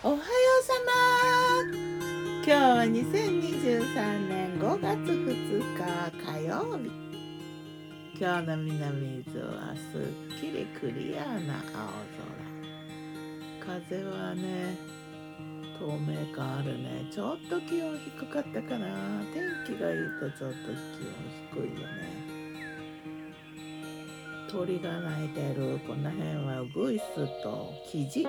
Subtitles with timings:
[0.00, 0.24] おはよう
[0.62, 0.92] さま。
[2.44, 5.78] 今日は2023年5月2日
[6.24, 6.88] 火曜日。
[8.16, 11.90] 今日の南伊豆はすっきりクリアな青
[13.66, 13.80] 空。
[13.80, 14.78] 風はね
[15.80, 17.10] 透明感あるね。
[17.10, 18.86] ちょっと気温低かったかな。
[19.34, 22.38] 天気がいいとちょっと気温低いよね。
[24.48, 25.80] 鳥が鳴いてる。
[25.88, 28.28] この辺はグイスとキジ。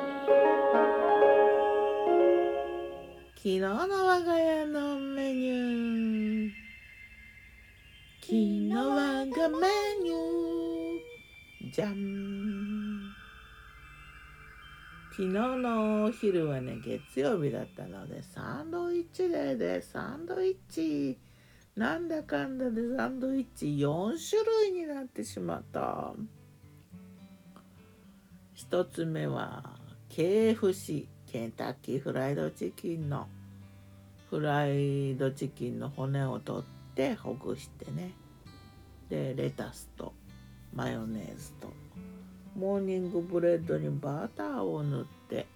[3.50, 3.68] 昨日の
[4.06, 6.52] 我が家のメニュー。
[8.22, 9.68] 昨日我がメ
[10.04, 11.74] ニュー。
[11.74, 13.12] じゃん
[15.10, 21.18] 昨日のお昼はね月曜日だったのでサンドイッチデーでサンドイッチ。
[21.76, 26.14] なんだかんだでサンドイッチ4種類になってしまった。
[28.54, 29.64] 一つ目は
[30.12, 33.28] KFC ケンタッキーフライドチキンの。
[34.30, 38.14] フライドチキンの骨を取ってほぐしてね。
[39.10, 40.14] でレタスと
[40.74, 41.74] マヨネーズと
[42.56, 45.48] モーニングブレッドにバターを塗って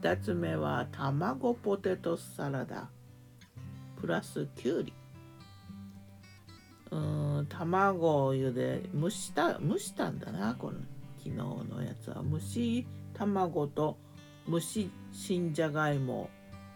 [0.00, 2.88] 2つ目は卵ポテトサラダ。
[4.00, 4.92] プラスきゅうり
[6.90, 10.78] うん卵を茹で蒸した蒸したんだなこの
[11.18, 12.22] 昨日のやつは。
[12.30, 13.98] 蒸し卵と
[14.48, 16.30] 蒸し新じゃがいも。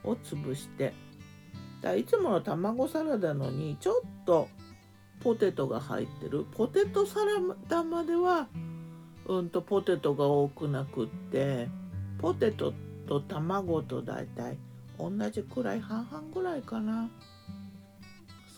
[0.04, 0.92] を潰して。
[1.80, 4.48] だいつもの卵サラダのにちょっと
[5.20, 6.44] ポテトが入ってる。
[6.52, 7.32] ポテトサラ
[7.68, 8.48] ダまでは
[9.26, 11.68] うんとポテトが多くなくって
[12.18, 12.74] ポテト
[13.06, 14.58] と卵と大体
[14.98, 17.08] 同じくらい半々ぐらいかな。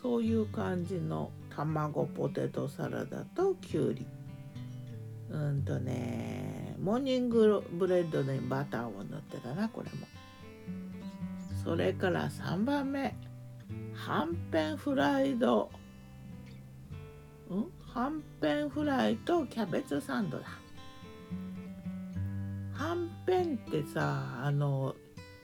[0.02, 4.06] そういう感じの卵ポテトサラダときゅうり。
[5.30, 10.06] うんとねモーニングブレッドにバターを塗ってたなこれも。
[11.62, 13.14] それから3番目。
[13.94, 15.70] はんぺんフライド。
[17.50, 17.66] ん？
[17.94, 20.44] はんぺんフライとキャベツサンドだ。
[22.74, 24.94] はんぺんってさあの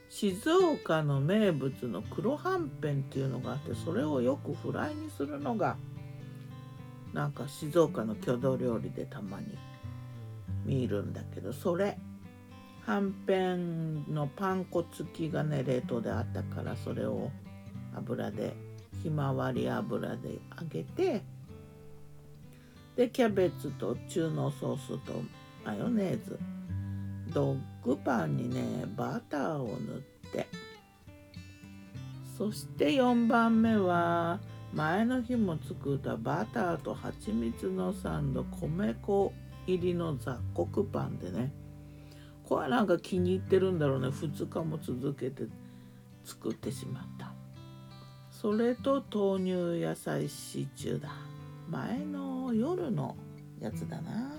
[0.09, 5.77] 静岡の名物の黒はんぺんっていうのがあってそれをよくフライにするのが
[7.12, 9.57] なんか静岡の郷土料理でたまに
[10.65, 11.99] 見るんだけどそれ
[12.88, 17.31] はんぺんのパン粉付きがね冷凍であったからそれを
[17.94, 18.54] 油で
[19.03, 21.22] ひまわり油で揚げて
[22.97, 25.22] でキャベツと中濃ソースと
[25.66, 26.38] マヨネーズ。
[27.34, 30.48] ドッグパンにねバターを塗って。
[32.38, 34.41] そして4番目は
[34.72, 39.34] 前の日も作ったバターと蜂蜜のサンド米粉
[39.66, 41.53] 入りの雑穀パンでね。
[42.48, 44.09] これなんか気に入ってるんだろうね。
[44.09, 45.42] 2日も続けて
[46.25, 47.34] 作ってしまった。
[48.31, 49.53] それと豆乳
[49.84, 51.10] 野菜シチューだ。
[51.69, 53.16] 前の夜の
[53.60, 54.32] やつだな。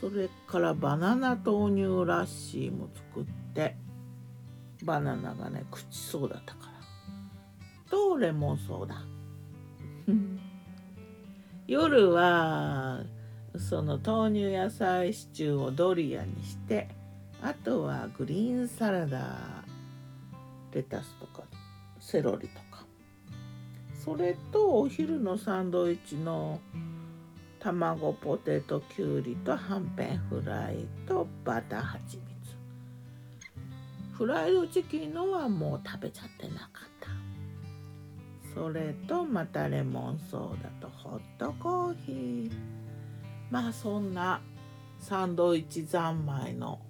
[0.00, 3.24] それからバナナ豆乳ラッシーも作っ
[3.54, 3.76] て。
[4.82, 7.88] バナナがね口そうだったから。
[7.88, 9.04] とレモンソーダ
[11.68, 13.04] 夜は
[13.58, 16.88] その豆乳野菜シチューをドリアにして
[17.42, 19.64] あとはグリーンサラダ
[20.72, 21.42] レタスとか
[21.98, 22.84] セロリとか。
[24.02, 26.58] それとお昼のサンドイッチの
[27.58, 32.56] 卵ポテトきゅうりとはんぺんフライとバターはちみつ
[34.16, 37.10] フライドチキンのはもう食べちゃってなかった。
[38.54, 42.79] それとまたレモンソーダとホットコーヒー。
[43.50, 44.40] まあそんな
[44.98, 46.80] サンドイッチ三昧の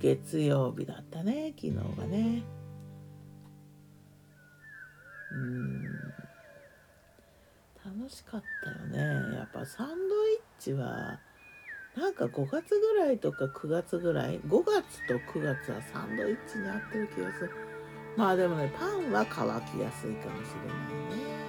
[0.00, 2.42] 月曜日だったね昨日はね。
[5.32, 5.82] うん。
[7.84, 8.76] 楽しかったよ
[9.30, 9.36] ね。
[9.36, 11.18] やっぱサンドイッチは
[11.96, 17.50] なんか5月ぐらいとか9月ぐらい5月と9月はサンドイッチに合ってる気がする。
[18.16, 21.43] まあでもねパンは乾きやすいかもしれないね、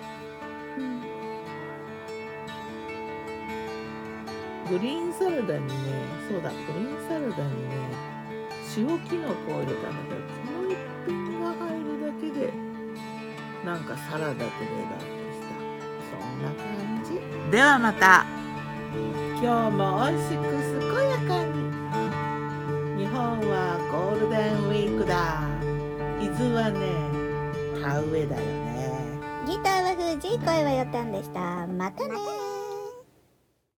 [4.69, 5.73] グリーンサラダにね
[6.29, 7.75] そうだグリーンサラダにね
[8.77, 12.53] 塩きのこを入れたんだけどこの一品が入るだけで
[13.63, 15.47] なんかサラダとレダーとした
[16.09, 17.07] そんな感じ
[17.51, 18.25] ではまた。
[19.41, 20.39] 今日も美味しく
[20.79, 21.53] 健やかに。
[22.97, 23.17] 日本
[23.49, 23.53] は
[23.91, 25.13] ゴールデンウィークだ。
[26.21, 26.79] 伊豆はね
[27.81, 28.45] 田植えだよね。
[29.45, 31.67] ギターは藤井声はよたんでした。
[31.67, 32.44] またね